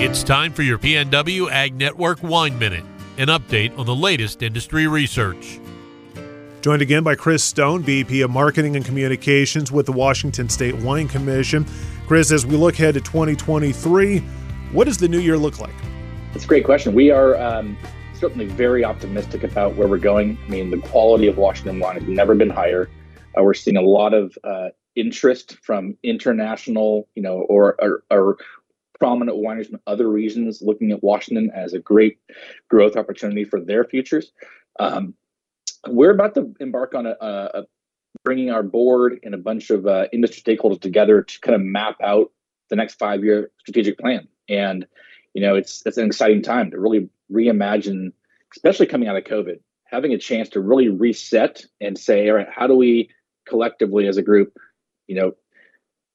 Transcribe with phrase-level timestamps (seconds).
[0.00, 2.84] It's time for your PNW Ag Network Wine Minute,
[3.16, 5.58] an update on the latest industry research.
[6.60, 11.08] Joined again by Chris Stone, VP of Marketing and Communications with the Washington State Wine
[11.08, 11.66] Commission.
[12.06, 14.20] Chris, as we look ahead to 2023,
[14.70, 15.74] what does the new year look like?
[16.32, 16.94] It's a great question.
[16.94, 17.76] We are um,
[18.14, 20.38] certainly very optimistic about where we're going.
[20.46, 22.88] I mean, the quality of Washington wine has never been higher.
[23.36, 28.36] Uh, we're seeing a lot of uh, interest from international, you know, or, or, or
[28.98, 32.18] prominent wineries from other regions looking at Washington as a great
[32.68, 34.32] growth opportunity for their futures.
[34.80, 35.14] Um,
[35.86, 37.64] we're about to embark on a, a,
[38.24, 41.96] bringing our board and a bunch of uh, industry stakeholders together to kind of map
[42.02, 42.32] out
[42.70, 44.26] the next five year strategic plan.
[44.48, 44.86] And
[45.34, 48.12] you know, it's it's an exciting time to really reimagine,
[48.56, 52.48] especially coming out of COVID, having a chance to really reset and say, all right,
[52.50, 53.10] how do we
[53.46, 54.56] collectively as a group,
[55.06, 55.32] you know,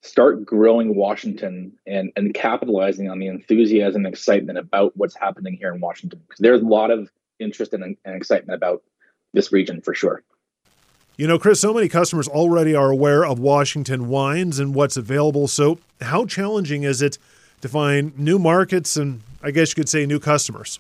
[0.04, 5.74] start growing Washington and, and capitalizing on the enthusiasm and excitement about what's happening here
[5.74, 6.22] in Washington.
[6.28, 8.84] Because there's a lot of interest and, and excitement about
[9.34, 10.22] this region for sure.
[11.16, 15.48] You know, Chris, so many customers already are aware of Washington wines and what's available.
[15.48, 17.18] So, how challenging is it
[17.62, 20.80] to find new markets and I guess you could say new customers?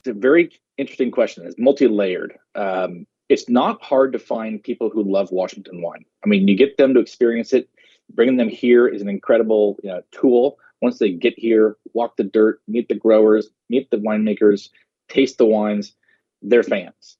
[0.00, 1.46] It's a very interesting question.
[1.46, 2.38] It's multi layered.
[2.54, 6.04] Um, it's not hard to find people who love Washington wine.
[6.24, 7.68] I mean, you get them to experience it
[8.10, 10.58] bringing them here is an incredible you know, tool.
[10.80, 14.68] Once they get here, walk the dirt, meet the growers, meet the winemakers,
[15.08, 15.94] taste the wines,
[16.42, 17.16] they're fans.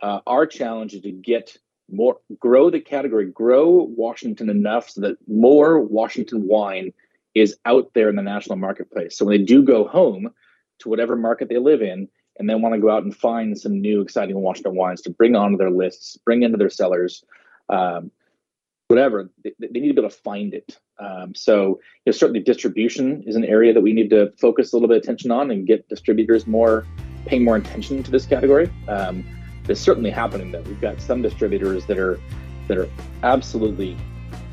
[0.00, 1.56] Uh, our challenge is to get
[1.90, 6.92] more, grow the category, grow Washington enough so that more Washington wine
[7.34, 9.16] is out there in the national marketplace.
[9.16, 10.30] So when they do go home
[10.80, 13.80] to whatever market they live in, and they want to go out and find some
[13.80, 17.24] new exciting Washington wines to bring onto their lists, bring into their cellars,
[17.68, 18.10] um,
[18.92, 20.78] whatever, they, they, need to be able to find it.
[20.98, 24.76] Um, so you know, certainly distribution is an area that we need to focus a
[24.76, 26.86] little bit of attention on and get distributors more
[27.24, 28.70] paying more attention to this category.
[28.88, 29.24] Um,
[29.66, 30.60] it's certainly happening though.
[30.62, 32.20] We've got some distributors that are
[32.68, 32.88] that are
[33.22, 33.96] absolutely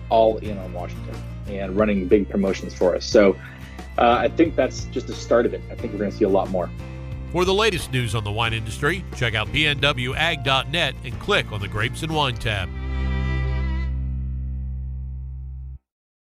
[0.10, 1.16] all in on Washington
[1.48, 3.06] and running big promotions for us.
[3.06, 3.36] So
[3.98, 5.62] uh, I think that's just the start of it.
[5.70, 6.70] I think we're going to see a lot more.
[7.34, 11.68] For the latest news on the wine industry, check out pnwag.net and click on the
[11.68, 12.70] Grapes and Wine tab.